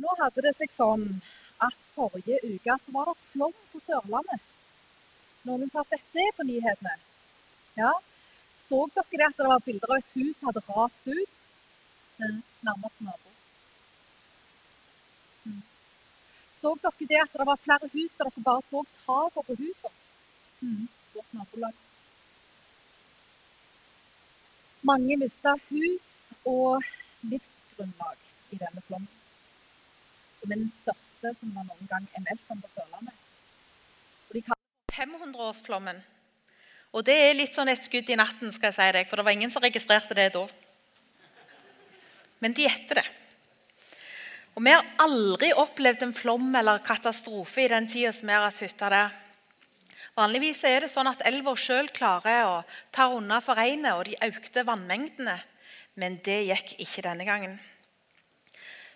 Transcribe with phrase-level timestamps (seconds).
[0.00, 1.06] Nå hadde det seg sånn
[1.60, 4.46] at forrige uke så var det flom på Sørlandet.
[5.48, 6.94] Noen har sett det på nyhetene?
[7.76, 7.92] Ja.
[8.68, 11.38] Så dere det at det var bilder av et hus som hadde rast ut?
[12.20, 13.34] Den nærmeste nabo.
[15.44, 15.60] Mm.
[16.60, 19.96] Så dere det at det var flere hus der dere bare så taket på husene?
[20.60, 20.88] Mm.
[21.14, 21.86] Vårt nabolag.
[24.82, 26.12] Mange mista hus
[26.48, 26.84] og
[27.20, 29.19] livsgrunnlag i denne flommen
[30.40, 33.20] som er den største som man noen gang er meldt om på Sørlandet.
[34.30, 36.00] Og de kaller 500-årsflommen.
[36.90, 39.26] Og det er litt sånn et skudd i natten, skal jeg si deg, for det
[39.28, 40.44] var ingen som registrerte det da.
[42.40, 43.08] Men de gjetter det.
[44.56, 48.46] Og vi har aldri opplevd en flom eller katastrofe i den tida som vi har
[48.48, 49.18] hatt hytta der.
[50.18, 52.56] Vanligvis er det sånn at elva sjøl klarer å
[52.92, 55.38] ta unna for regnet og de økte vannmengdene.
[56.00, 57.58] Men det gikk ikke denne gangen.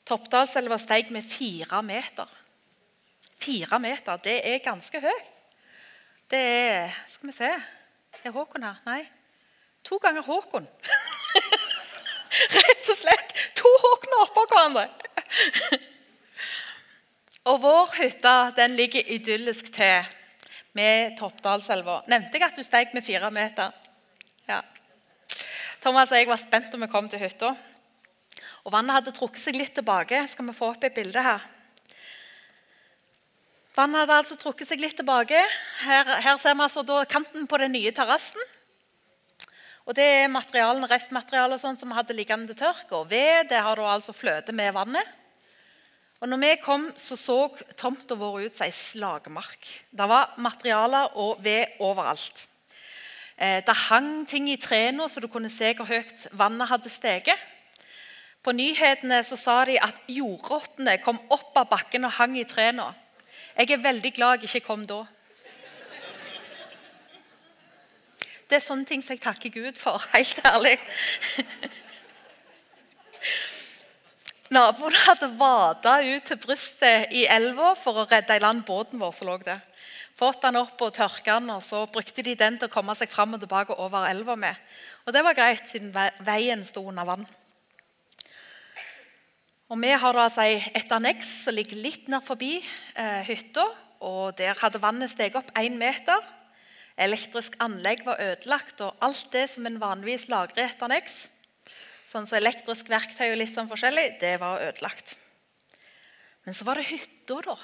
[0.05, 2.29] Toppdalselva steg med fire meter.
[3.41, 5.31] Fire meter, det er ganske høyt.
[6.31, 7.51] Det er Skal vi se
[8.25, 8.77] Er Håkon her?
[8.87, 9.03] Nei.
[9.85, 10.67] To ganger Håkon.
[12.57, 14.87] Rett og slett to Håkoner oppå hverandre.
[17.51, 20.09] og vår hytte den ligger idyllisk til
[20.75, 22.01] med Toppdalselva.
[22.11, 23.77] Nevnte jeg at du steg med fire meter?
[24.49, 24.63] Ja.
[25.85, 27.53] Thomas og jeg var spent om vi kom til hytta.
[28.65, 30.23] Og Vannet hadde trukket seg litt tilbake.
[30.31, 31.43] Skal vi få opp et bilde her?
[33.75, 35.41] Vannet hadde altså trukket seg litt tilbake.
[35.85, 38.41] Her, her ser vi altså kanten på den nye terrassen.
[39.85, 42.89] Og Det er materialen, restmaterialet sånn som vi hadde liggende til tørk.
[42.97, 45.05] Og ved det har du altså fløte med vannet.
[46.25, 47.39] Og når vi kom, så så
[47.77, 49.69] tomta vår ut som ei slagmark.
[49.93, 52.47] Det var materialer og ved overalt.
[53.37, 57.51] Eh, det hang ting i trærne, så du kunne se hvor høyt vannet hadde steget.
[58.45, 62.91] På nyhetene så sa de at jordrottene kom opp av bakken og hang i trærne.
[63.57, 65.05] Jeg er veldig glad jeg ikke kom da.
[68.45, 70.77] Det er sånne ting som jeg takker Gud for, helt ærlig.
[74.53, 79.15] Naboen hadde vada ut til brystet i elva for å redde i land båten vår
[79.17, 79.63] som lå der.
[80.15, 83.11] Fått den opp og tørka den, og så brukte de den til å komme seg
[83.11, 84.61] fram og tilbake over elva med.
[85.09, 85.91] Og det var greit, siden
[86.23, 87.25] veien sto under vann.
[89.75, 93.65] Og Vi har altså et anneks som ligger litt nær forbi eh, hytta.
[94.07, 96.21] og Der hadde vannet steget opp én meter.
[96.95, 101.17] Elektrisk anlegg var ødelagt, og alt det som en vanligvis lagrer i et anneks,
[102.07, 105.17] sånn som elektrisk verktøy og litt sånn forskjellig, det var ødelagt.
[106.47, 107.59] Men så var det hytta, da.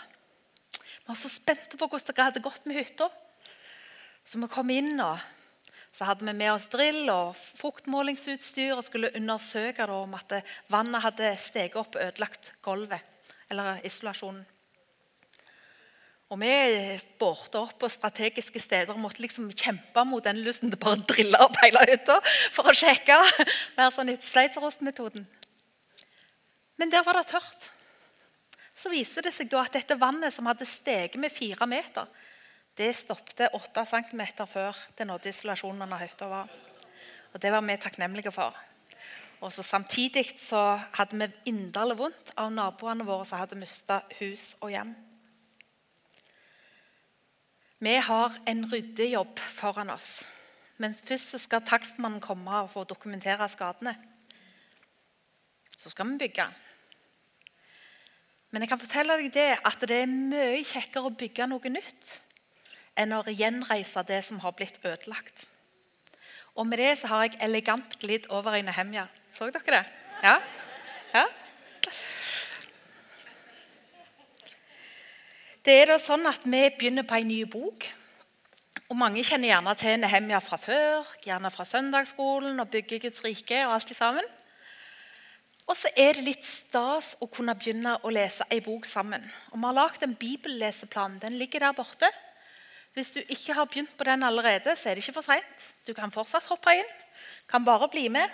[0.82, 3.06] Vi var så spente på hvordan det hadde gått med hytta.
[4.26, 5.22] Så vi kom inn og
[5.92, 10.38] så hadde vi med oss drill og fuktmålingsutstyr og skulle undersøke om at
[10.70, 13.02] vannet hadde steget opp og ødelagt gulvet,
[13.50, 14.46] eller isolasjonen.
[16.30, 16.50] Og Vi
[17.18, 21.08] bårte opp på strategiske steder og måtte liksom kjempe mot den lysten til bare å
[21.10, 22.20] drille opp hele hytta
[22.54, 23.16] for å sjekke.
[23.76, 25.24] Mer sånn etter.
[26.78, 27.66] Men der var det tørt.
[28.70, 32.06] Så viste det seg da at dette vannet som hadde steget med fire meter,
[32.78, 36.50] det stoppet 8 cm før det nådde isolasjonen under Høyta var.
[37.32, 38.56] Og Det var vi takknemlige for.
[39.40, 44.56] Og så Samtidig så hadde vi inderlig vondt av naboene våre som hadde mista hus
[44.60, 44.94] og hjem.
[47.80, 50.24] Vi har en ryddejobb foran oss.
[50.76, 53.94] Men først skal takstmannen komme og få dokumentere skadene.
[55.76, 56.46] Så skal vi bygge.
[58.50, 62.20] Men jeg kan fortelle deg det at det er mye kjekkere å bygge noe nytt
[63.00, 65.46] enn å gjenreise det som har blitt ødelagt.
[66.54, 69.06] Og med det så har jeg elegant glidd over i Nehemja.
[69.32, 69.84] Så dere det?
[70.22, 70.36] Ja?
[71.14, 71.24] ja?
[75.64, 77.86] Det er da sånn at Vi begynner på en ny bok.
[78.90, 83.64] Og Mange kjenner gjerne til Nehemja fra før, gjerne fra søndagsskolen og bygge Guds rike.
[83.66, 84.26] og alt sammen.
[85.70, 89.22] Og så er det litt stas å kunne begynne å lese ei bok sammen.
[89.52, 91.20] Og Vi har lagd en bibelleseplan.
[91.22, 92.10] Den ligger der borte.
[92.94, 95.66] Hvis du ikke har begynt på den allerede, så er det ikke for seint.
[95.86, 96.94] Du kan fortsatt hoppe inn.
[97.48, 98.28] Kan bare bli med.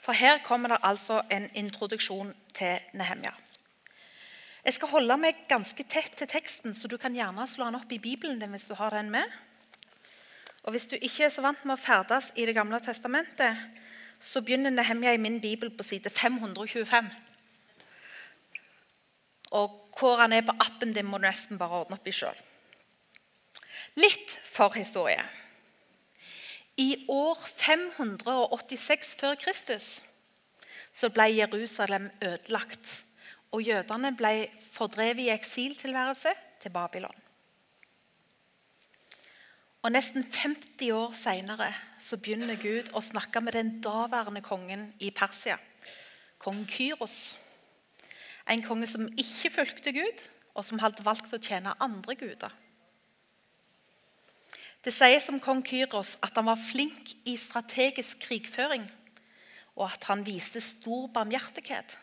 [0.00, 3.32] For her kommer det altså en introduksjon til Nehemja.
[4.64, 7.92] Jeg skal holde meg ganske tett til teksten, så du kan gjerne slå den opp
[7.92, 9.24] i Bibelen din hvis du har den med.
[10.62, 13.56] Og Hvis du ikke er så vant med å ferdes i Det gamle testamentet,
[14.20, 17.08] så begynner Nehemja i min bibel på side 525.
[19.50, 22.36] Og hvor han er på appen din, må du nesten bare ordne opp i sjøl.
[24.00, 25.22] Litt forhistorie.
[26.80, 29.88] I år 586 før Kristus
[30.92, 33.04] så ble Jerusalem ødelagt.
[33.50, 36.30] og jødene ble fordrevet i eksiltilværelse
[36.62, 37.16] til Babylon.
[39.82, 41.72] Og Nesten 50 år seinere
[42.20, 45.56] begynner Gud å snakke med den daværende kongen i Persia,
[46.38, 47.38] kong Kyros.
[48.50, 52.52] En konge som ikke fulgte Gud, og som hadde valgt å tjene andre guder.
[54.84, 58.86] Det sies om kong Kyros at han var flink i strategisk krigføring,
[59.76, 61.98] og at han viste stor barmhjertighet.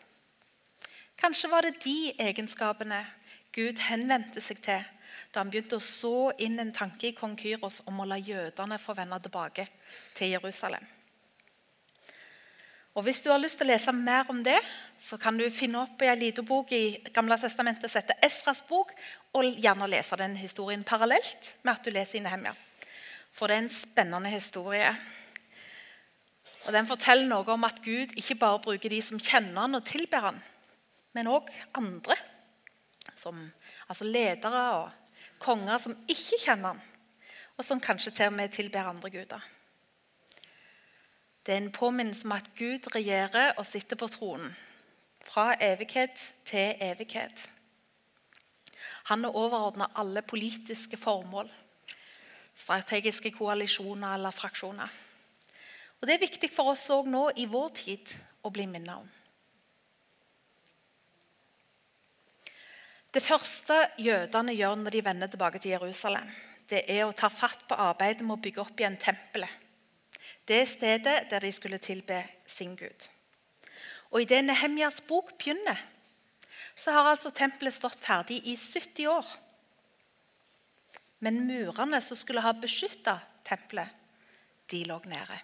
[1.18, 3.00] Kanskje var det de egenskapene
[3.54, 4.86] Gud henvendte seg til
[5.28, 8.78] da han begynte å så inn en tanke i kong Kyros om å la jødene
[8.80, 9.66] få vende tilbake
[10.16, 10.86] til Jerusalem.
[12.96, 14.56] Og Hvis du har lyst til å lese mer om det,
[14.98, 18.64] så kan du finne opp i en liten bok i Gamle testamentet som heter Esras
[18.66, 18.90] bok,
[19.36, 22.56] og gjerne lese den historien parallelt med at du leser i Nehemia.
[23.38, 24.90] For det er en spennende historie.
[26.66, 29.86] Og Den forteller noe om at Gud ikke bare bruker de som kjenner han og
[29.86, 30.40] tilber han,
[31.14, 32.16] men òg andre.
[33.18, 33.38] Som,
[33.88, 34.90] altså ledere og
[35.42, 36.82] konger som ikke kjenner han,
[37.56, 39.46] og som kanskje til og med tilber andre guder.
[41.46, 44.50] Det er en påminnelse om at Gud regjerer og sitter på tronen.
[45.24, 47.46] Fra evighet til evighet.
[49.08, 51.48] Han er overordna alle politiske formål,
[52.58, 54.90] strategiske koalisjoner eller fraksjoner.
[56.00, 58.12] Og Det er viktig for oss òg nå i vår tid
[58.46, 59.08] å bli minnet om.
[63.08, 66.28] Det første jødene gjør når de vender tilbake til Jerusalem,
[66.68, 69.50] det er å ta fatt på arbeidet med å bygge opp igjen tempelet.
[70.48, 73.08] Det stedet der de skulle tilbe sin Gud.
[74.12, 75.80] Og Idet Nehemjas bok begynner,
[76.76, 79.26] så har altså tempelet stått ferdig i 70 år.
[81.18, 83.94] Men murene som skulle ha beskytta tempelet,
[84.70, 85.38] de lå nede.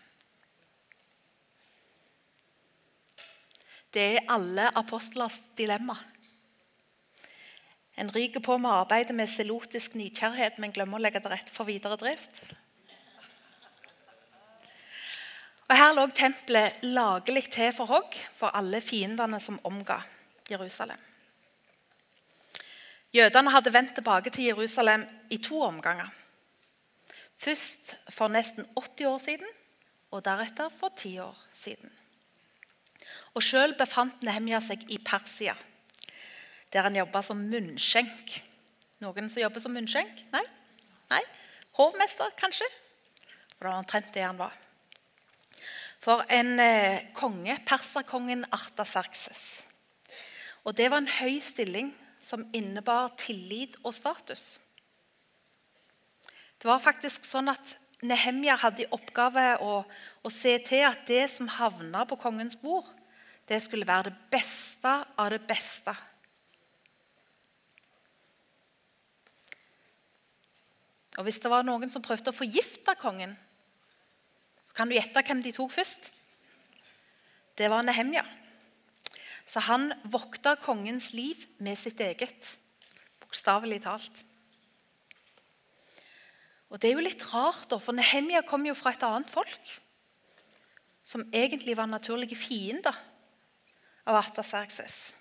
[3.95, 5.97] Det er alle apostlers dilemma.
[7.95, 11.71] En ryker på med arbeidet med selotisk nidkjærhet, men glemmer å legge til rette for
[11.71, 12.43] videre drift.
[15.65, 20.01] Og Her lå tempelet lagelig til for hogg for alle fiendene som omga
[20.51, 20.99] Jerusalem.
[23.15, 26.09] Jødene hadde vendt tilbake til Jerusalem i to omganger.
[27.39, 29.53] Først for nesten 80 år siden,
[30.11, 31.93] og deretter for ti år siden.
[33.35, 35.55] Og Sjøl befant Nehemia seg i Persia
[36.75, 38.33] der han jobba som munnskjenk.
[39.05, 40.25] Noen som jobber som munnskjenk?
[40.33, 40.43] Nei?
[41.13, 41.21] Nei?
[41.79, 42.67] Hovmester, kanskje?
[43.55, 44.57] For det var omtrent det han var.
[46.03, 49.45] For en eh, konge, perserkongen Artaserkses.
[50.67, 51.93] Og det var en høy stilling
[52.25, 54.59] som innebar tillit og status.
[56.59, 59.77] Det var faktisk sånn at Nehemja hadde i oppgave å,
[60.25, 62.89] å se til at det som havna på kongens bord,
[63.49, 65.93] det skulle være det beste av det beste
[71.15, 73.37] Og Hvis det var noen som prøvde å forgifte kongen,
[74.75, 76.09] kan du gjette hvem de tok først?
[77.55, 78.25] Det var Nehemja.
[79.45, 82.55] Så han vokta kongens liv med sitt eget,
[83.21, 84.23] bokstavelig talt.
[86.73, 89.69] Og Det er jo litt rart, da, for Nehemja kom jo fra et annet folk.
[91.05, 92.97] Som egentlig var naturlige fiender
[94.09, 95.13] av Artaserkses.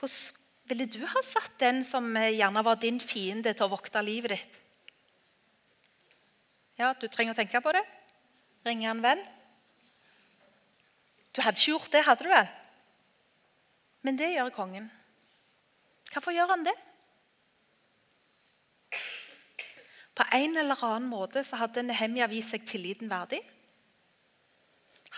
[0.00, 0.40] Hvordan
[0.70, 4.60] ville du ha satt den som gjerne var din fiende, til å vokte livet ditt?
[6.80, 7.84] Ja, Du trenger å tenke på det.
[8.64, 9.22] Ringe en venn.
[11.36, 12.50] Du hadde ikke gjort det, hadde du vel?
[14.02, 14.88] Men det gjør kongen.
[16.10, 16.74] Hvorfor gjør han det?
[20.16, 23.40] På en eller annen måte så hadde Nehemia vist seg tilliten verdig.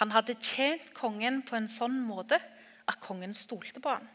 [0.00, 2.38] Han hadde tjent kongen på en sånn måte
[2.88, 4.08] at kongen stolte på ham.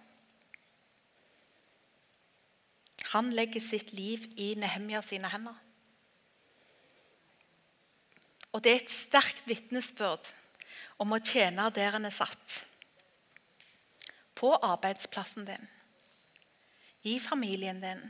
[3.14, 5.56] Han legger sitt liv i Nehemia sine hender.
[8.52, 10.32] Og det er et sterkt vitnesbyrd
[10.98, 12.62] om å tjene der en er satt.
[14.38, 15.68] På arbeidsplassen din,
[17.10, 18.02] i familien din,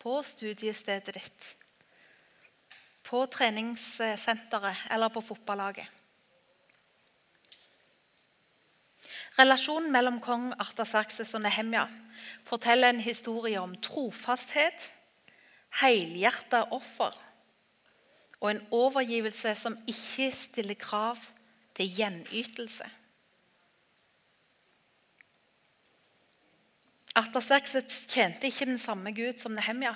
[0.00, 1.46] på studiestedet ditt,
[3.06, 5.86] på treningssenteret eller på fotballaget.
[9.38, 11.86] Relasjonen mellom kong Artaserkses og Nehemja
[12.46, 14.90] forteller en historie om trofasthet,
[15.80, 17.14] helhjertet offer
[18.40, 21.20] og en overgivelse som ikke stiller krav
[21.80, 22.86] til gjenytelse.
[27.16, 29.94] Artaserkses tjente ikke den samme Gud som Nehemja.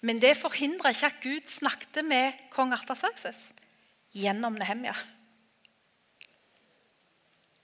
[0.00, 3.50] Men det forhindra ikke at Gud snakket med kong Artaserkses
[4.16, 4.96] gjennom Nehemja.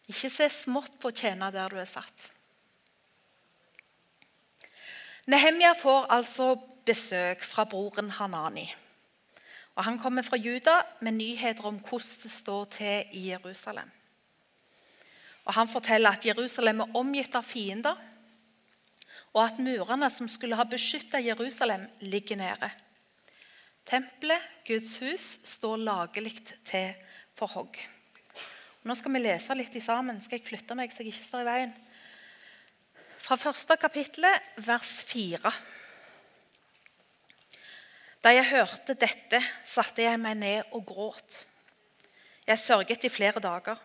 [0.06, 2.30] Ikke se smått på å tjene der du er satt.
[5.26, 6.52] Nehemja får altså
[6.86, 8.68] besøk fra broren Hanani.
[9.76, 13.90] Og Han kommer fra Juda med nyheter om hvordan det står til i Jerusalem.
[15.44, 17.96] Og Han forteller at Jerusalem er omgitt av fiender,
[19.36, 22.70] og at murene som skulle ha beskytta Jerusalem, ligger nede.
[23.86, 26.94] Tempelet, Guds hus, står lagelig til
[27.36, 27.76] for hogg.
[28.86, 30.22] Nå skal vi lese litt sammen.
[30.24, 31.74] Skal jeg flytte meg så jeg ikke står i veien?
[33.20, 35.52] Fra første kapittelet, vers fire.
[38.26, 41.44] Da jeg hørte dette, satte jeg meg ned og gråt.
[42.48, 43.78] Jeg sørget i flere dager.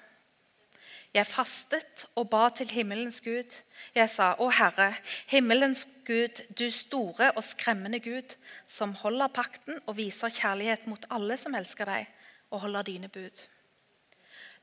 [1.14, 3.60] Jeg fastet og ba til himmelens Gud.
[3.94, 4.96] Jeg sa, Å Herre,
[5.30, 8.34] himmelens Gud, du store og skremmende Gud,
[8.66, 12.10] som holder pakten og viser kjærlighet mot alle som elsker deg
[12.50, 13.46] og holder dine bud.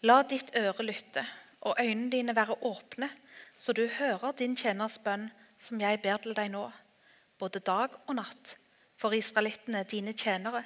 [0.03, 1.23] La ditt øre lytte
[1.63, 3.15] og øynene dine være åpne,
[3.55, 6.67] så du hører din tjeners bønn, som jeg ber til deg nå,
[7.39, 8.59] både dag og natt
[8.99, 10.65] for israelittene, dine tjenere.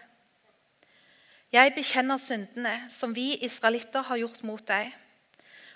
[1.53, 4.89] Jeg bekjenner syndene som vi israelitter har gjort mot deg.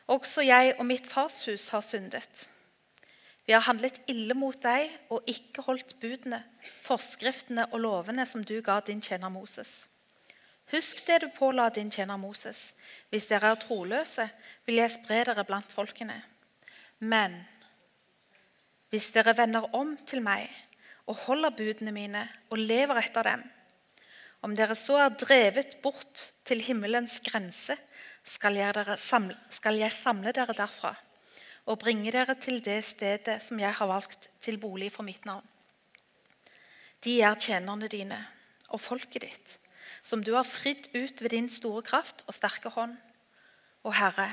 [0.08, 2.46] Også jeg og mitt fars hus har syndet.
[3.46, 6.40] Vi har handlet ille mot deg og ikke holdt budene,
[6.82, 9.88] forskriftene og lovene som du ga din tjener Moses.
[10.72, 12.72] Husk det du påla din tjener Moses.
[13.10, 14.26] Hvis dere er troløse,
[14.66, 16.16] vil jeg spre dere blant folkene.
[16.98, 17.36] Men
[18.90, 20.48] hvis dere vender om til meg
[21.06, 23.42] og holder budene mine og lever etter dem.
[24.44, 27.76] Om dere så er drevet bort til himmelens grense,
[28.26, 30.96] skal jeg, samle, skal jeg samle dere derfra
[31.66, 35.44] og bringe dere til det stedet som jeg har valgt til bolig for mitt navn.
[37.02, 38.18] De er tjenerne dine
[38.70, 39.56] og folket ditt,
[40.02, 42.94] som du har fridd ut ved din store kraft og sterke hånd.
[43.86, 44.28] Og Herre,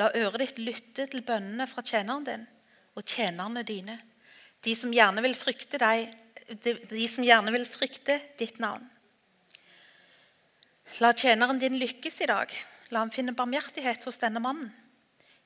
[0.00, 2.44] la øret ditt lytte til bønnene fra tjeneren din
[2.96, 3.98] og tjenerne dine
[4.66, 6.10] de som gjerne vil frykte deg,
[6.62, 8.82] de, som gjerne vil frykte ditt navn.
[11.02, 12.50] La tjeneren din lykkes i dag.
[12.90, 14.70] La ham finne barmhjertighet hos denne mannen.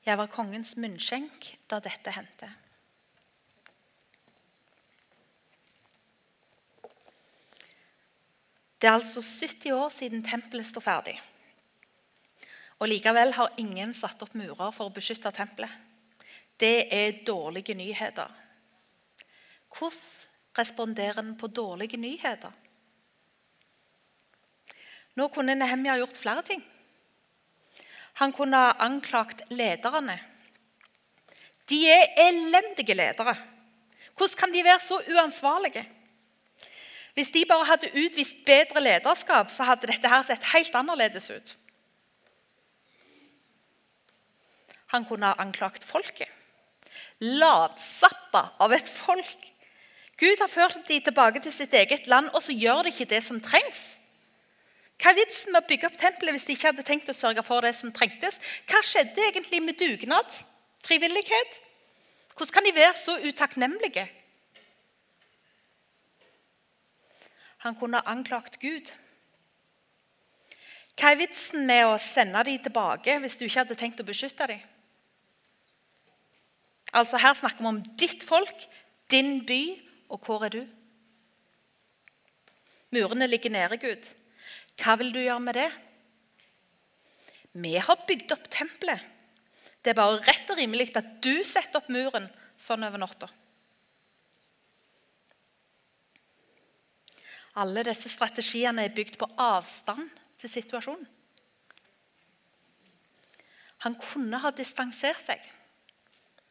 [0.05, 2.49] Jeg var kongens munnskjenk da dette hendte.
[8.81, 11.19] Det er altså 70 år siden tempelet står ferdig.
[12.81, 15.69] Og Likevel har ingen satt opp murer for å beskytte tempelet.
[16.57, 18.29] Det er dårlige nyheter.
[19.77, 22.51] Hvordan responderer en på dårlige nyheter?
[25.15, 26.61] Nå kunne Nehemja gjort flere ting.
[28.19, 30.17] Han kunne ha anklagt lederne.
[31.69, 33.35] De er elendige ledere.
[34.17, 35.85] Hvordan kan de være så uansvarlige?
[37.13, 41.55] Hvis de bare hadde utvist bedre lederskap, så hadde dette her sett helt annerledes ut.
[44.95, 46.27] Han kunne ha anklagt folket.
[47.19, 49.50] Latsappa av et folk
[50.21, 53.23] Gud har ført dem tilbake til sitt eget land, og så gjør de ikke det
[53.25, 53.81] som trengs.
[55.01, 57.41] Hva er vitsen med å bygge opp tempelet hvis de ikke hadde tenkt å sørge
[57.41, 58.37] for det som trengtes?
[58.69, 60.35] Hva skjedde egentlig med dugnad?
[60.85, 61.57] Frivillighet?
[62.35, 64.05] Hvordan kan de være så utakknemlige?
[67.65, 68.93] Han kunne ha anklagt Gud.
[70.97, 74.53] Hva er vitsen med å sende dem tilbake hvis du ikke hadde tenkt å beskytte
[74.53, 74.61] dem?
[76.93, 78.67] Altså Her snakker vi om ditt folk,
[79.09, 79.63] din by
[80.11, 80.61] og hvor er du?
[82.91, 84.09] Murene ligger nede, Gud.
[84.81, 85.69] Hva vil du gjøre med det?
[87.63, 89.07] Vi har bygd opp tempelet.
[89.81, 92.27] Det er bare rett og rimelig at du setter opp muren
[92.59, 93.29] sånn over natta.
[97.59, 100.07] Alle disse strategiene er bygd på avstand
[100.39, 101.07] til situasjonen.
[103.81, 105.41] Han kunne ha distansert seg,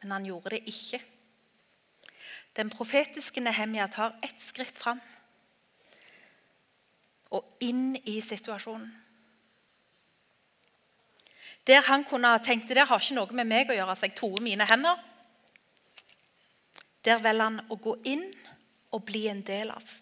[0.01, 0.99] men han gjorde det ikke.
[2.57, 4.99] Den profetiske Nehemia tar ett skritt fram
[7.31, 8.89] og inn i situasjonen.
[11.69, 14.17] Der han kunne ha tenkt det har ikke noe med meg å gjøre, så jeg
[14.17, 14.97] toer mine hender.
[17.05, 18.25] Der velger han å gå inn
[18.91, 19.93] og bli en del av.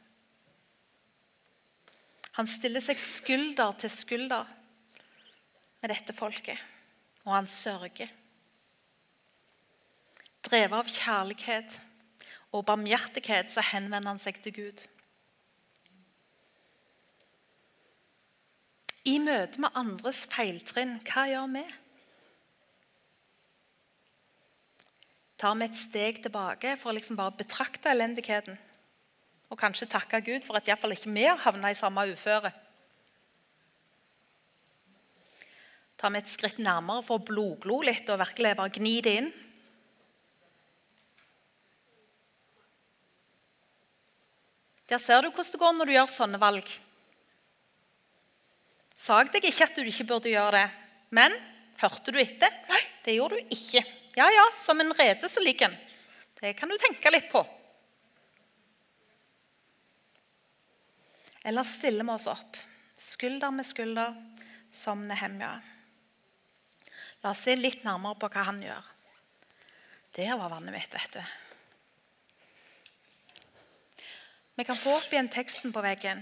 [2.39, 4.48] Han stiller seg skulder til skulder
[5.84, 6.58] med dette folket,
[7.27, 8.10] og han sørger.
[10.48, 11.77] Drevet av kjærlighet
[12.51, 14.86] og barmhjertighet, så henvender han seg til Gud.
[19.10, 21.65] I møte med andres feiltrinn, hva gjør vi?
[25.39, 28.58] Tar vi et steg tilbake for å liksom bare betrakte elendigheten?
[29.50, 32.51] Og kanskje takke Gud for at iallfall ikke vi har havna i samme uføre?
[36.00, 39.32] tar vi et skritt nærmere for å blodglo litt og virkelig bare gni det inn.
[44.89, 46.72] Der ser du hvordan det går når du gjør sånne valg.
[49.00, 50.65] Sa jeg deg ikke at du ikke burde gjøre det,
[51.15, 51.36] men
[51.79, 52.51] hørte du etter?
[52.67, 53.84] Nei, det gjorde du ikke.
[54.17, 55.77] Ja, ja, som en rede så ligger den.
[56.39, 57.43] Det kan du tenke litt på.
[61.48, 62.58] Eller stiller vi oss opp,
[63.00, 64.17] skulder med skulder,
[64.72, 65.53] som Nehemja.
[67.24, 68.89] La oss se litt nærmere på hva han gjør.
[70.17, 71.24] Der var vannet mitt, vet du.
[74.60, 76.20] Vi kan få opp igjen teksten på veggen.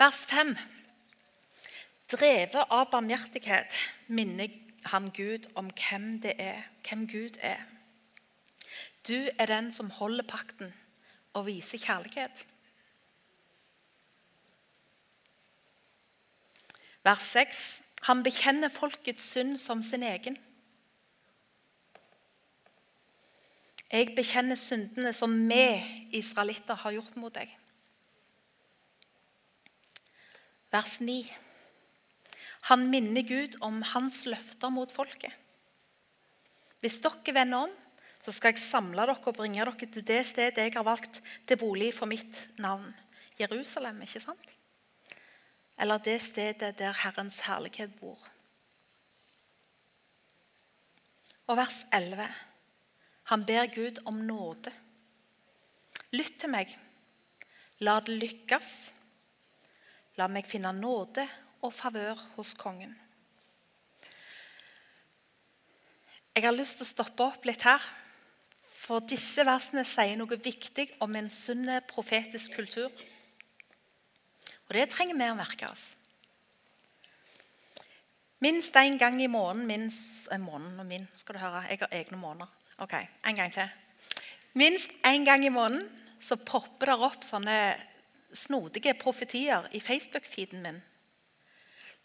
[0.00, 0.54] Vers 5.
[2.14, 3.76] Drevet av barmhjertighet
[4.08, 4.56] minner
[4.88, 7.60] han Gud om hvem det er, hvem Gud er.
[9.04, 10.72] Du er den som holder pakten
[11.36, 12.46] og viser kjærlighet.
[17.04, 17.62] Vers 6.
[18.08, 20.40] Han bekjenner folkets synd som sin egen.
[23.92, 25.62] Jeg bekjenner syndene som vi
[26.18, 27.50] israelitter har gjort mot deg.
[30.74, 31.20] Vers 9.
[32.66, 35.30] Han minner Gud om hans løfter mot folket.
[36.82, 37.74] Hvis dere vender om,
[38.20, 41.60] så skal jeg samle dere og bringe dere til det stedet jeg har valgt til
[41.60, 42.90] bolig for mitt navn.
[43.38, 44.56] Jerusalem, ikke sant?
[45.78, 48.18] Eller det stedet der Herrens herlighet bor.
[51.46, 52.26] Og vers 11.
[53.30, 54.70] Han ber Gud om nåde.
[56.14, 56.70] Lytt til meg.
[57.82, 58.70] La det lykkes.
[60.16, 61.26] La meg finne nåde
[61.66, 62.94] og favør hos kongen.
[66.36, 67.82] Jeg har lyst til å stoppe opp litt her.
[68.86, 72.92] For disse versene sier noe viktig om en sunn profetisk kultur.
[74.66, 75.94] Og det trenger vi å merke oss.
[78.44, 82.20] Minst én gang i måneden minst, måned og min, skal du høre, Jeg har egne
[82.20, 82.52] måneder.
[82.78, 82.92] Ok,
[83.24, 83.68] En gang til.
[84.52, 85.88] Minst én gang i måneden
[86.20, 87.76] så popper det opp sånne
[88.32, 90.82] snodige profetier i Facebook-feeden min.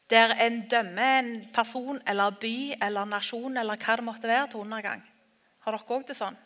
[0.09, 4.63] Der en dømmer en person eller by eller nasjon eller hva det måtte være til
[4.63, 5.03] undergang.
[5.59, 6.37] Har dere òg det sånn?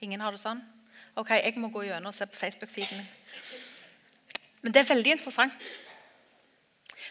[0.00, 0.62] Ingen har det sånn?
[1.18, 3.10] Ok, jeg må gå gjennom og se på Facebook-feeden min.
[4.62, 5.54] Men det er veldig interessant.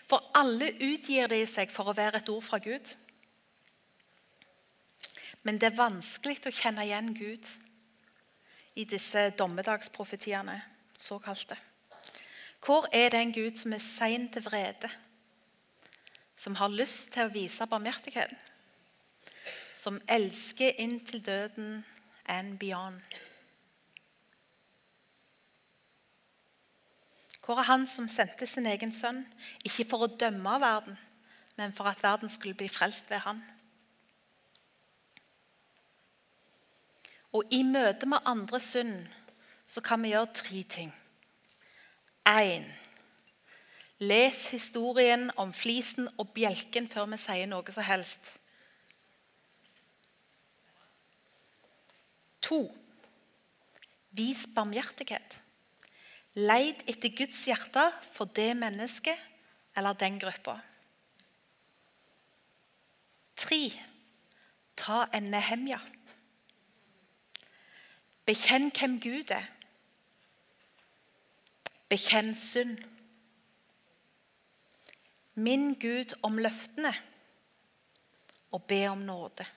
[0.10, 2.91] For alle utgir det i seg for å være et ord fra Gud.
[5.49, 7.47] Men det er vanskelig å kjenne igjen Gud
[8.77, 10.59] i disse dommedagsprofetiene,
[10.93, 11.57] såkalte.
[12.62, 14.91] Hvor er den Gud som er sein til vrede,
[16.38, 18.38] som har lyst til å vise barmhjertighet,
[19.73, 21.79] som elsker inn til døden
[22.29, 23.01] and beyond?
[27.41, 29.25] Hvor er han som sendte sin egen sønn,
[29.65, 31.05] ikke for å dømme verden,
[31.57, 33.41] men for at verden skulle bli frelst ved han?
[37.34, 39.08] Og i møte med andres synd
[39.70, 40.94] så kan vi gjøre tre ting.
[42.26, 42.65] Én
[44.00, 48.30] Les historien om flisen og bjelken før vi sier noe som helst.
[52.48, 52.62] To.
[54.15, 55.36] Vis barmhjertighet.
[56.39, 59.20] Leid etter Guds hjerte for det mennesket
[59.76, 60.56] eller den gruppa.
[63.36, 63.63] Tre.
[64.80, 65.82] Ta en Nehemja.
[68.30, 69.46] Bekjenn hvem Gud er.
[71.89, 72.78] Bekjenn synd.
[75.34, 76.92] Minn Gud om løftene
[78.52, 79.50] og be om nåde.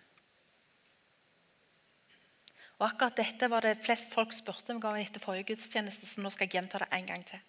[2.79, 6.49] Og Akkurat dette var det flest folk spurte om etter forrige gudstjeneste, så nå skal
[6.49, 7.45] jeg gjenta det en gang til.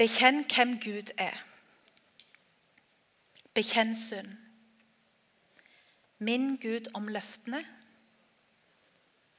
[0.00, 1.42] Bekjenn hvem Gud er.
[3.52, 4.39] Bekjenn synd.
[6.20, 7.62] Minn Gud om løftene.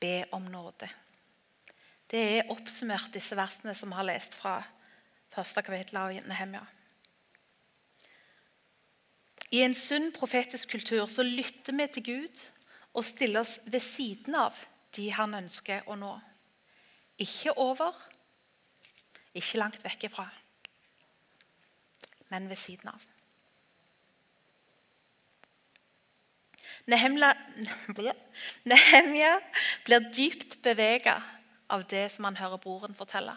[0.01, 0.89] Be om nåde.
[2.09, 4.57] Det er oppsummert disse versene som vi har lest fra
[5.31, 6.63] første kapittel av Nehemia.
[9.51, 12.43] I en sunn profetisk kultur så lytter vi til Gud
[12.95, 14.57] og stiller oss ved siden av
[14.95, 16.11] de han ønsker å nå.
[17.21, 17.95] Ikke over,
[19.37, 20.25] ikke langt vekk ifra,
[22.31, 23.10] men ved siden av.
[26.89, 27.33] Nehemia,
[29.85, 31.21] blir dypt bevega
[31.71, 33.35] av det som han hører broren fortelle.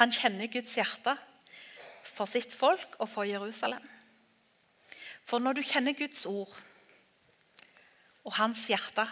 [0.00, 1.16] Han kjenner Guds hjerte
[2.12, 3.84] for sitt folk og for Jerusalem.
[5.24, 6.52] For når du kjenner Guds ord
[8.24, 9.06] og hans hjerte,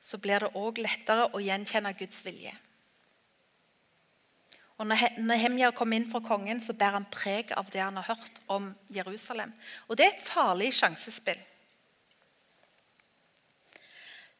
[0.00, 2.52] så blir det òg lettere å gjenkjenne Guds vilje.
[4.76, 8.10] Og Når Nehemja kommer inn for kongen, så bærer han preg av det han har
[8.10, 9.54] hørt om Jerusalem.
[9.88, 11.38] Og det er et farlig sjansespill.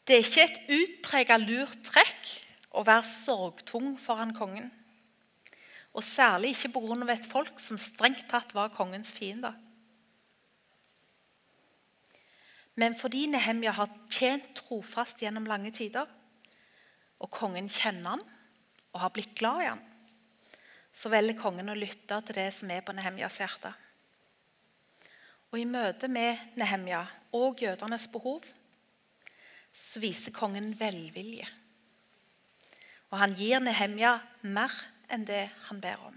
[0.06, 2.28] Det er ikke et utpreget lurt trekk
[2.76, 4.68] å være sorgtung foran kongen.
[5.96, 7.12] Og særlig ikke pga.
[7.12, 9.54] et folk som strengt tatt var kongens fiender.
[12.76, 16.06] Men fordi Nehemja har tjent trofast gjennom lange tider,
[17.18, 18.24] og kongen kjenner han
[18.92, 19.80] og har blitt glad i han,
[20.96, 23.72] så velger kongen å lytte til det som er på Nehemjas hjerte.
[25.52, 27.02] Og I møte med Nehemja
[27.36, 28.46] og jødenes behov
[29.76, 31.46] så viser kongen velvilje.
[33.12, 34.16] Og han gir Nehemja
[34.48, 34.72] mer
[35.12, 36.16] enn det han ber om.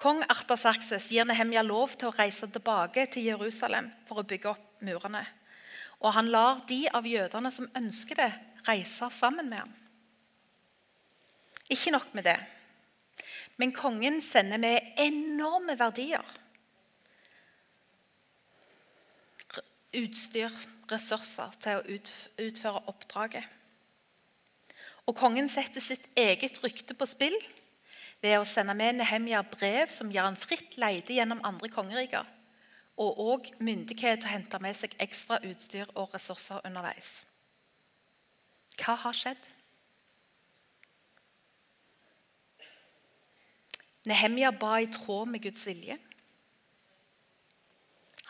[0.00, 4.82] Kong Artasakses gir Nehemja lov til å reise tilbake til Jerusalem for å bygge opp
[4.82, 5.22] murene.
[6.02, 8.32] Og han lar de av jødene som ønsker det,
[8.66, 9.76] reise sammen med ham.
[11.72, 12.36] Ikke nok med det,
[13.56, 16.24] men kongen sender med enorme verdier.
[19.96, 20.52] Utstyr,
[20.92, 21.98] ressurser til å
[22.44, 23.44] utføre oppdraget.
[25.08, 27.36] Og kongen setter sitt eget rykte på spill
[28.22, 32.28] ved å sende med Nehemja brev som gjør han fritt leide gjennom andre kongeriker,
[33.00, 37.24] og òg myndighet til å hente med seg ekstra utstyr og ressurser underveis.
[38.78, 39.51] Hva har skjedd?
[44.06, 45.98] Nehemja ba i tråd med Guds vilje.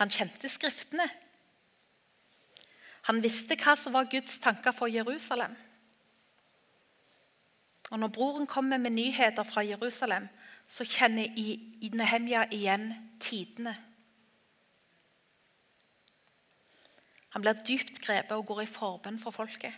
[0.01, 1.07] Han kjente Skriftene.
[3.09, 5.55] Han visste hva som var Guds tanker for Jerusalem.
[7.91, 10.29] Og Når broren kommer med nyheter fra Jerusalem,
[10.67, 11.29] så kjenner
[11.93, 13.75] Nehemja igjen tidene.
[17.33, 19.73] Han blir dypt grepet og går i forbønn for folket.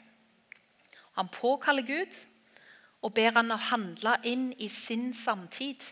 [1.14, 2.16] Han påkaller Gud
[3.04, 5.82] og ber han å handle inn i sin samtid.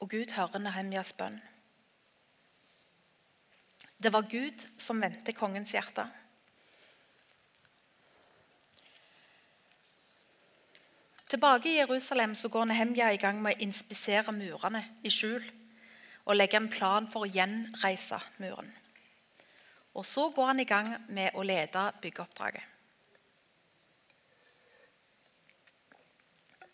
[0.00, 1.38] Og Gud hører Nehemjas bønn.
[4.00, 6.06] Det var Gud som vendte kongens hjerte.
[11.30, 15.44] Tilbake i Jerusalem så går Nehemja i gang med å inspisere murene i skjul
[16.24, 18.72] og legge en plan for å gjenreise muren.
[19.94, 22.69] Og Så går han i gang med å lede byggeoppdraget.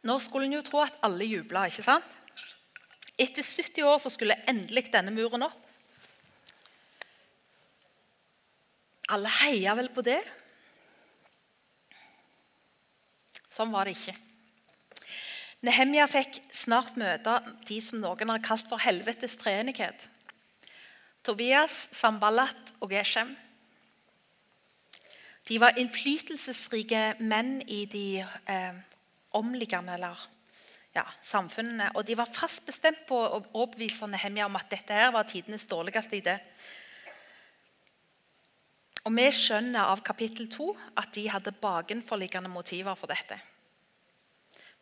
[0.07, 1.67] Nå skulle en jo tro at alle jubla.
[1.67, 2.17] ikke sant?
[3.19, 5.63] Etter 70 år så skulle endelig denne muren opp.
[9.15, 10.21] Alle heia vel på det.
[13.51, 14.17] Sånn var det ikke.
[15.65, 20.09] Nehemja fikk snart møte de som noen har kalt for helvetes treenighet.
[21.27, 23.33] Tobias, Sambalat og Geshem.
[25.47, 28.77] De var innflytelsesrike menn i de eh,
[29.39, 30.23] omliggende eller,
[30.97, 31.91] ja, samfunnene.
[31.95, 35.69] Og de var fast bestemt på å overbevise Nehemja om at dette her var tidenes
[35.69, 36.39] dårligste idé.
[39.07, 43.39] Og Vi skjønner av kapittel 2 at de hadde bakenforliggende motiver for dette.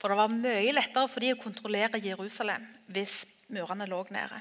[0.01, 4.41] For det var mye lettere for de å kontrollere Jerusalem hvis murene lå nede.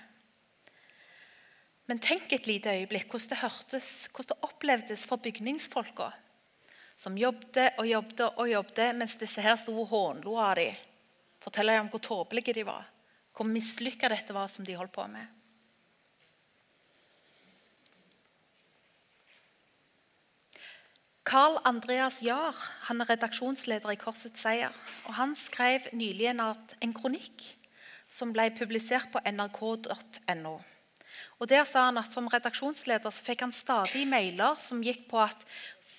[1.91, 6.13] Men tenk et lite øyeblikk hvordan det hørtes, hvordan det opplevdes for bygningsfolka,
[6.95, 10.82] som jobbet og jobbet og jobbet mens disse her sto og hånlo av dem.
[11.43, 12.86] Forteller dem hvor tåpelige de var,
[13.36, 15.25] hvor mislykka dette var som de holdt på med.
[21.23, 22.58] Carl Andreas Jahr
[22.89, 24.73] han er redaksjonsleder i Korsets Seier.
[25.08, 27.45] og Han skrev nylig en, en kronikk
[28.12, 30.58] som ble publisert på nrk.no.
[31.39, 35.21] Og Der sa han at som redaksjonsleder så fikk han stadig mailer som gikk på
[35.23, 35.47] at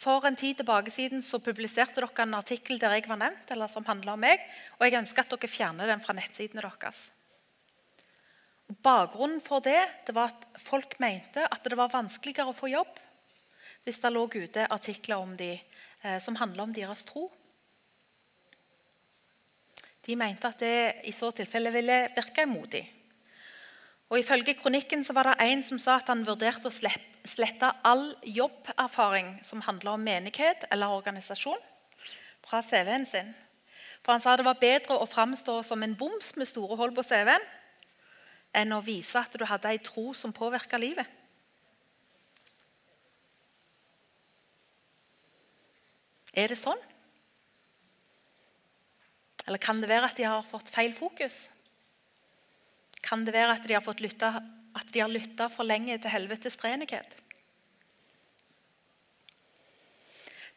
[0.04, 3.70] for en tid tilbake siden så publiserte dere en artikkel der jeg var nevnt, eller
[3.72, 4.42] som handla om meg,
[4.76, 7.06] og jeg ønsker at dere fjerner den fra nettsidene deres.
[8.84, 13.00] Bakgrunnen for det, det var at folk mente at det var vanskeligere å få jobb
[13.84, 15.50] hvis det lå ute artikler om de,
[16.00, 17.26] eh, som handla om deres tro.
[20.04, 22.56] De mente at det i så tilfelle ville virke dem.
[24.14, 26.90] Og Ifølge kronikken så var det en som sa at han vurderte å
[27.26, 31.58] slette all jobberfaring som handla om menighet eller organisasjon,
[32.46, 33.32] fra CV-en sin.
[34.04, 37.02] For Han sa det var bedre å framstå som en boms med store hull på
[37.02, 37.48] CV-en
[38.54, 41.10] enn å vise at du hadde ei tro som påvirka livet.
[46.30, 46.78] Er det sånn?
[49.48, 51.63] Eller kan det være at de har fått feil fokus?
[53.04, 54.32] Kan det være at de har, fått lytta,
[54.74, 57.18] at de har lytta for lenge til helvetes treenighet?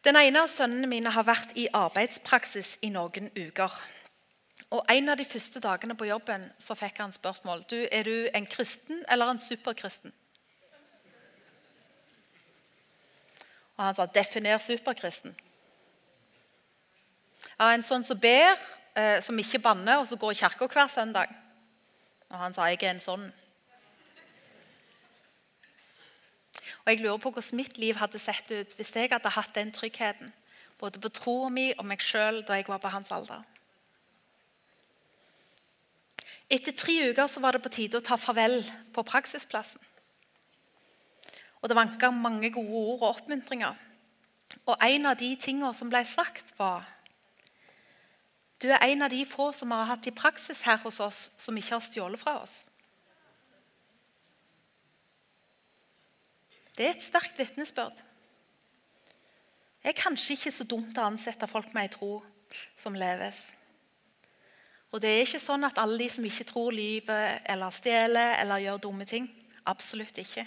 [0.08, 3.74] Den ene av sønnene mine har vært i arbeidspraksis i noen uker.
[4.72, 8.30] Og En av de første dagene på jobben så fikk han spørsmål du, er du
[8.36, 10.14] en kristen eller en superkristen.
[13.78, 15.36] Og han sa 'definer superkristen'.
[17.60, 18.58] Ja, en sånn som ber,
[18.96, 21.28] eh, som ikke banner, og som går i kirka hver søndag.
[22.30, 23.32] Og han sa 'jeg er en sånn'.
[26.86, 29.72] Og jeg lurer på hvordan mitt liv hadde sett ut hvis jeg hadde hatt den
[29.72, 30.34] tryggheten.
[30.80, 33.44] Både på troa mi og meg sjøl da jeg var på hans alder.
[36.50, 38.62] Etter tre uker så var det på tide å ta farvel
[38.96, 39.82] på praksisplassen.
[41.62, 43.76] Og Det vanka mange gode ord og oppmuntringer.
[44.66, 46.86] Og En av de tingene som ble sagt, var
[48.62, 51.58] Du er en av de få som har hatt i praksis her hos oss, som
[51.58, 52.64] ikke har stjålet fra oss.
[56.78, 58.02] Det er et sterkt vitnesbyrd.
[59.82, 62.12] Det er kanskje ikke så dumt å ansette folk med ei tro
[62.78, 63.40] som leves.
[64.92, 68.64] Og det er ikke sånn at alle de som ikke tror, lyver eller stjeler eller
[68.64, 69.28] gjør dumme ting.
[69.68, 70.46] Absolutt ikke.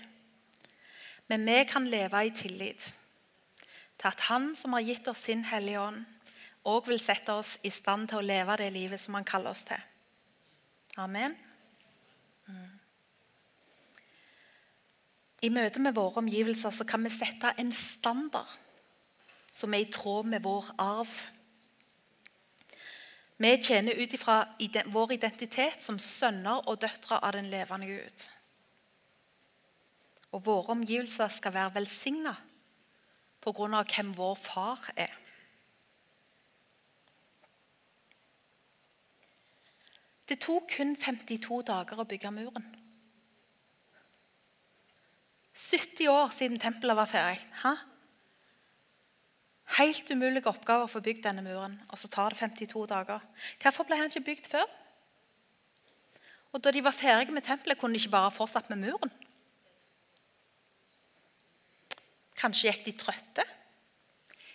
[1.31, 2.88] Men vi kan leve i tillit
[4.01, 6.05] til at Han som har gitt oss sin Hellige Ånd,
[6.68, 9.62] òg vil sette oss i stand til å leve det livet som Han kaller oss
[9.68, 9.81] til.
[11.01, 11.37] Amen.
[12.46, 12.81] Mm.
[15.40, 18.49] I møte med våre omgivelser så kan vi sette en standard
[19.51, 21.14] som er i tråd med vår arv.
[23.40, 24.42] Vi tjener ut ifra
[24.92, 28.27] vår identitet som sønner og døtre av den levende Gud.
[30.37, 32.37] Og våre omgivelser skal være velsigna
[33.40, 33.83] pga.
[33.83, 35.11] hvem vår far er.
[40.31, 42.66] Det tok kun 52 dager å bygge muren.
[45.59, 47.43] 70 år siden tempelet var ferdig.
[47.64, 47.73] Ha?
[49.81, 53.27] Helt umulig oppgave å få bygd denne muren, og så tar det 52 dager.
[53.62, 54.71] Hvorfor ble han ikke bygd før?
[56.53, 59.12] Og Da de var ferdige med tempelet, kunne de ikke bare fortsatt med muren?
[62.40, 63.45] Kanskje gikk de trøtte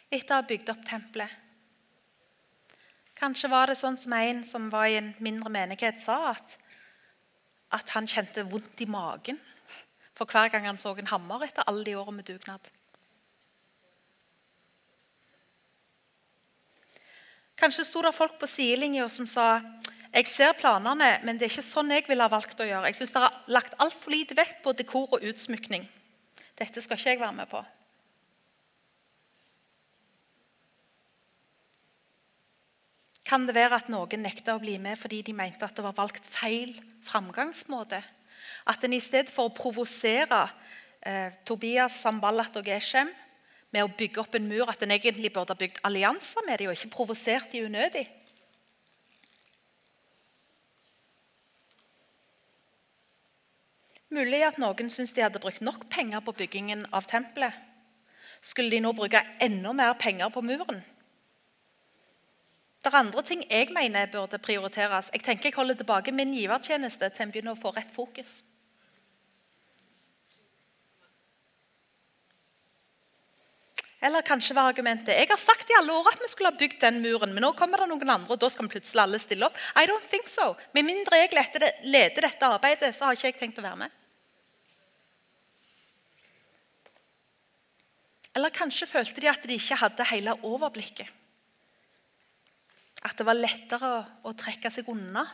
[0.09, 1.44] etter å ha bygd opp tempelet.
[3.15, 6.55] Kanskje var det sånn som en som var i en mindre menighet, sa, at,
[7.75, 9.39] at han kjente vondt i magen
[10.15, 12.69] for hver gang han så en hammer etter alle de årene med dugnad.
[17.59, 19.47] Kanskje sto det folk på sidelinja som sa
[20.15, 22.87] jeg ser planene, men det er ikke sånn jeg ville ha valgt å gjøre.
[22.87, 25.83] Jeg syns dere har lagt altfor lite vekt på dekor og utsmykning.
[26.55, 27.59] Dette skal ikke jeg være med på.
[33.25, 35.97] Kan det være at noen nekta å bli med fordi de mente at det var
[35.97, 36.75] valgt feil
[37.07, 38.01] framgangsmåte?
[38.69, 40.43] At en i stedet for å provosere
[41.01, 43.09] eh, Tobias, Samballat og Geshem
[43.73, 46.69] med å bygge opp en mur, at en egentlig burde ha bygd allianser med dem
[46.69, 48.05] og ikke provosert dem unødig.
[54.15, 57.57] Mulig at noen syntes de hadde brukt nok penger på byggingen av tempelet.
[58.45, 60.85] Skulle de nå bruke enda mer penger på muren?
[62.85, 65.07] Det er andre ting jeg mener burde prioriteres.
[65.09, 68.43] Jeg tenker jeg holder tilbake min givertjeneste til en begynner å få rett fokus.
[74.05, 76.77] Eller kanskje var argumentet jeg har sagt i alle år at vi skulle ha bygd
[76.85, 79.57] den muren, men nå kommer det noen andre, og da skal plutselig alle stille opp.
[79.73, 80.51] I don't think so.
[80.77, 84.01] Med mindre jeg leder dette arbeidet, så har ikke jeg tenkt å være med.
[88.37, 91.24] Eller kanskje følte de at de ikke hadde hele overblikket.
[93.05, 93.91] At det var lettere
[94.25, 95.25] å trekke seg unna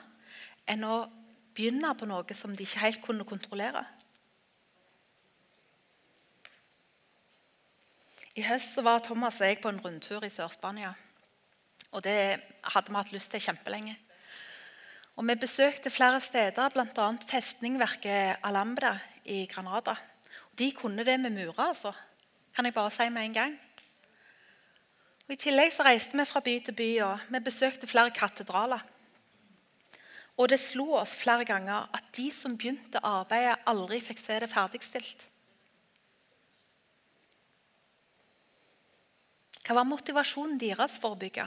[0.69, 0.95] enn å
[1.55, 3.83] begynne på noe som de ikke helt kunne kontrollere.
[8.39, 10.93] I høst var Thomas og jeg på en rundtur i Sør-Spania.
[11.91, 13.97] Og Det hadde vi hatt lyst til kjempelenge.
[15.19, 17.07] Og Vi besøkte flere steder, bl.a.
[17.27, 19.97] festningverket Alhambra i Granada.
[20.51, 21.91] Og de kunne det med murer, altså.
[22.55, 23.59] Kan jeg bare si med en gang.
[25.27, 28.81] Og I tillegg så reiste vi fra by til by, og vi besøkte flere katedraler.
[30.39, 34.49] Og det slo oss flere ganger at de som begynte arbeidet, aldri fikk se det
[34.51, 35.27] ferdigstilt.
[39.61, 41.45] Hva var motivasjonen deres for å bygge?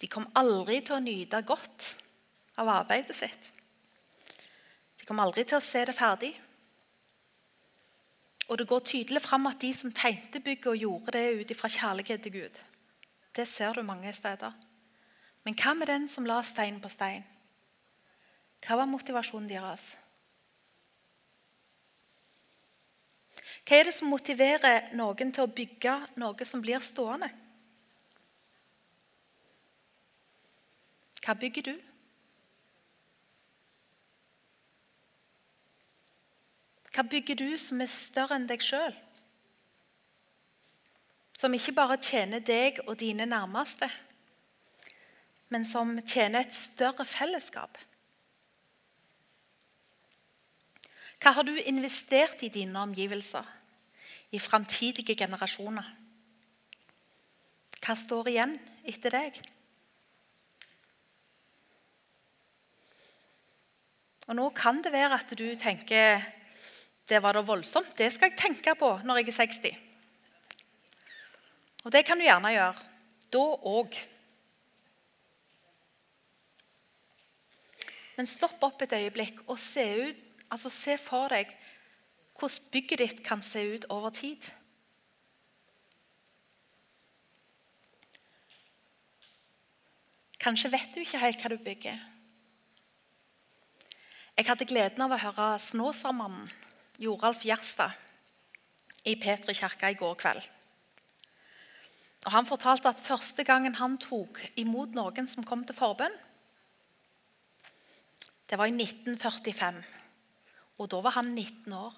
[0.00, 1.92] De kom aldri til å nyte godt
[2.62, 3.50] av arbeidet sitt.
[4.98, 6.30] De kom aldri til å se det ferdig.
[8.52, 11.68] Og det går tydelig fram at de som tegnte bygget, og gjorde det ut ifra
[11.72, 12.58] kjærlighet til Gud.
[13.36, 14.52] Det ser du mange steder.
[15.44, 17.24] Men hva med den som la stein på stein?
[18.66, 19.86] Hva var motivasjonen deres?
[23.64, 27.30] Hva er det som motiverer noen til å bygge noe som blir stående?
[31.24, 31.74] Hva bygger du?
[36.92, 38.92] Hva bygger du som er større enn deg sjøl?
[41.38, 43.88] Som ikke bare tjener deg og dine nærmeste,
[45.52, 47.80] men som tjener et større fellesskap?
[51.22, 53.46] Hva har du investert i dine omgivelser,
[54.32, 55.88] i framtidige generasjoner?
[57.82, 58.54] Hva står igjen
[58.88, 59.40] etter deg?
[64.28, 66.22] Og Nå kan det være at du tenker
[67.12, 67.92] det var da voldsomt.
[67.98, 69.76] Det skal jeg tenke på når jeg er 60.
[71.84, 72.88] Og det kan du gjerne gjøre.
[73.32, 73.98] Da òg.
[78.16, 81.52] Men stopp opp et øyeblikk og se, ut, altså se for deg
[82.38, 84.40] hvordan bygget ditt kan se ut over tid.
[90.42, 92.00] Kanskje vet du ikke helt hva du bygger.
[94.32, 96.48] Jeg hadde gleden av å høre Snåsamannen,
[96.98, 97.94] Joralf Gjerstad,
[99.04, 100.42] i Petri kirke i går kveld.
[102.24, 106.14] Og Han fortalte at første gangen han tok imot noen som kom til forbønn,
[108.52, 109.78] det var i 1945.
[110.78, 111.94] Og da var han 19 år.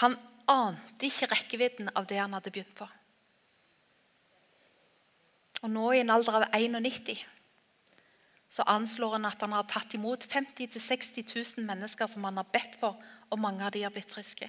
[0.00, 0.16] Han
[0.48, 2.88] ante ikke rekkevidden av det han hadde begynt på.
[5.60, 7.20] Og nå, i en alder av 91,
[8.54, 12.46] så anslår han at han har tatt imot 50 000-60 000 mennesker som han har
[12.54, 14.46] bedt for, og mange av de har blitt friske.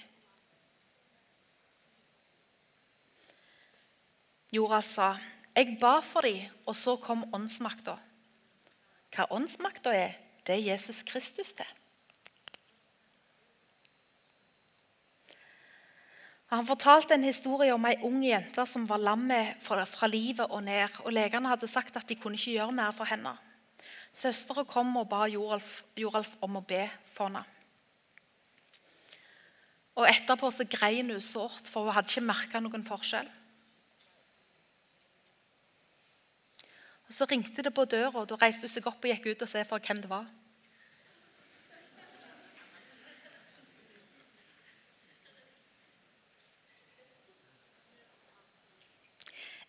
[4.54, 5.16] Joralf sa,
[5.56, 7.98] 'Jeg ba for dem, og så kom åndsmakta.'
[9.16, 10.14] Hva åndsmakta er,
[10.46, 11.68] det er Jesus Kristus, det.
[16.48, 20.90] Han fortalte en historie om ei ung jente som var lam fra livet og ned.
[21.00, 23.38] og Legene hadde sagt at de kunne ikke gjøre mer for henne.
[24.16, 27.44] Søstera kom og ba Joralf, Joralf, om å be for henne.
[29.96, 33.28] Og Etterpå så grein hun sårt, for hun hadde ikke merka noen forskjell.
[37.06, 39.46] Og Så ringte det på døra, og da reiste hun seg opp og gikk ut
[39.46, 40.26] og se for hvem det var.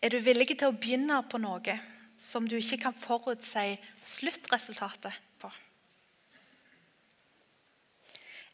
[0.03, 1.79] Er du villig til å begynne på noe
[2.17, 5.51] som du ikke kan forutsi sluttresultatet på?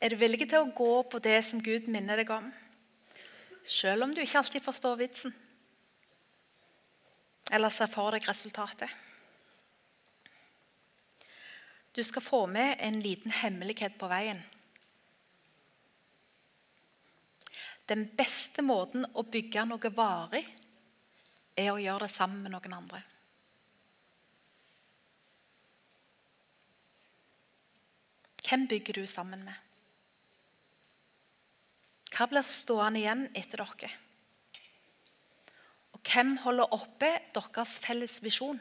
[0.02, 2.50] Er du villig til å gå på det som Gud minner deg om,
[3.66, 5.34] selv om du ikke alltid forstår vitsen?
[7.52, 8.90] Eller ser for deg resultatet?
[11.92, 14.40] Du skal få med en liten hemmelighet på veien.
[17.86, 20.46] Den beste måten å bygge noe varig
[21.58, 23.02] er å gjøre det sammen med noen andre.
[28.52, 29.54] Hvem bygger du sammen med?
[32.12, 33.88] Hva blir stående igjen etter dere?
[35.96, 38.60] Og hvem holder oppe deres felles visjon?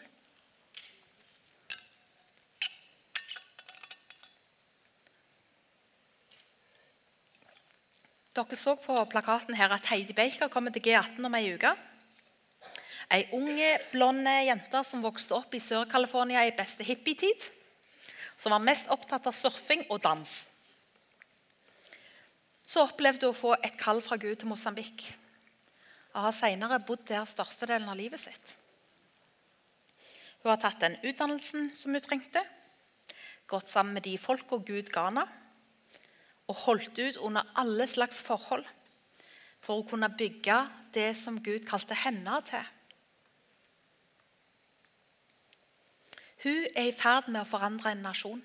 [8.32, 11.76] Dere så på plakaten her at Heidi Baker kommer til G18 om ei uke.
[13.12, 17.52] Ei unge, blond jente som vokste opp i Sør-California i beste hippietid
[18.42, 20.32] som var mest opptatt av surfing og dans.
[22.66, 25.12] Så opplevde hun å få et kall fra Gud til Mosambik
[26.12, 28.56] og har senere bodd der størstedelen av livet sitt.
[30.42, 32.42] Hun har tatt den utdannelsen som hun trengte,
[33.48, 35.24] gått sammen med de folka Gud ga henne,
[36.50, 38.66] og holdt ut under alle slags forhold
[39.62, 40.58] for å kunne bygge
[40.96, 42.66] det som Gud kalte henne til.
[46.44, 48.42] Hun er i ferd med å forandre en nasjon.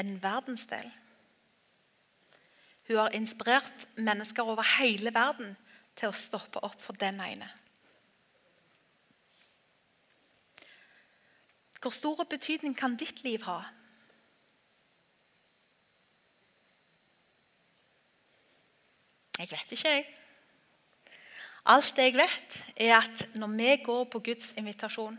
[0.00, 0.90] En verdensdel.
[2.88, 5.54] Hun har inspirert mennesker over hele verden
[5.96, 7.48] til å stoppe opp for den ene.
[11.80, 13.62] Hvor stor betydning kan ditt liv ha?
[19.40, 20.04] Jeg vet ikke, jeg.
[21.72, 25.16] Alt jeg vet, er at når vi går på Guds invitasjon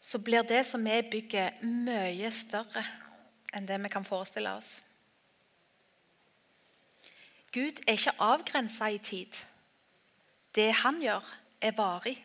[0.00, 2.84] så blir det som vi bygger, mye større
[3.52, 4.78] enn det vi kan forestille oss.
[7.52, 9.34] Gud er ikke avgrensa i tid.
[10.54, 11.24] Det han gjør,
[11.60, 12.16] er varig.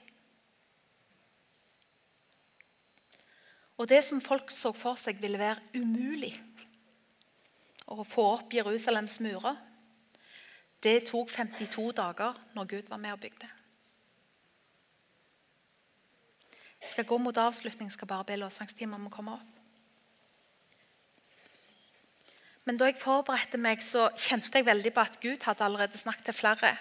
[3.77, 6.31] Og det som folk så for seg ville være umulig,
[7.91, 9.57] å få opp Jerusalems murer.
[10.81, 13.49] Det tok 52 dager når Gud var med og bygde.
[16.74, 19.51] Jeg skal gå mot avslutning, skal bare be lovsangstimen om å komme opp.
[22.65, 26.31] Men da jeg forberedte meg, så kjente jeg veldig på at Gud hadde allerede snakket
[26.31, 26.73] til flere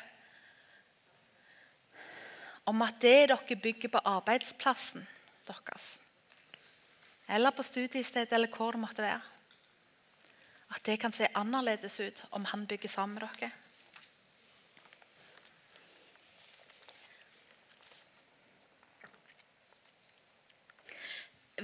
[2.65, 5.03] om at det dere bygger på arbeidsplassen
[5.45, 5.99] deres,
[7.29, 9.21] eller på studiestedet, eller hvor det måtte være,
[10.73, 13.51] at det kan se annerledes ut om han bygger sammen med dere.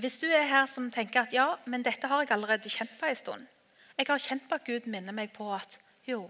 [0.01, 3.09] Hvis du er her som tenker at ja, men dette har jeg allerede kjent på
[3.09, 3.49] en stund.
[3.99, 5.77] Jeg har kjent på at Gud minner meg på at
[6.09, 6.23] jo,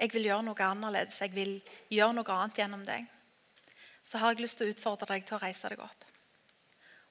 [0.00, 1.20] jeg vil gjøre noe annerledes.
[1.20, 1.58] Jeg vil
[1.92, 3.06] gjøre noe annet gjennom deg.
[4.04, 6.06] Så har jeg lyst til å utfordre deg til å reise deg opp.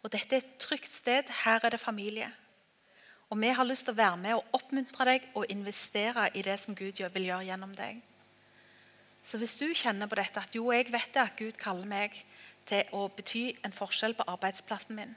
[0.04, 1.30] Og Dette er et trygt sted.
[1.44, 2.30] Her er det familie.
[3.30, 6.58] Og vi har lyst til å være med og oppmuntre deg og investere i det
[6.62, 8.02] som Gud vil gjøre gjennom deg.
[9.22, 12.16] Så hvis du kjenner på dette at jo, jeg vet det at Gud kaller meg
[12.70, 15.14] til å bety en forskjell på arbeidsplassen min,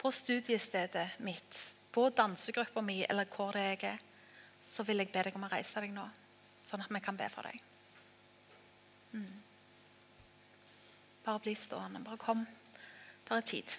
[0.00, 1.58] på studiestedet mitt,
[1.92, 3.98] på dansegruppa mi eller hvor det jeg er,
[4.60, 6.06] så vil jeg be deg om å reise deg nå,
[6.64, 7.60] sånn at vi kan be for deg.
[9.12, 9.42] Mm.
[11.24, 12.00] Bare bli stående.
[12.04, 12.46] Bare kom.
[13.28, 13.76] Det er tid.